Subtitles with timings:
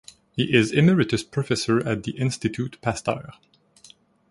[0.31, 3.33] He is Emeritus Professor at the Institut Pasteur.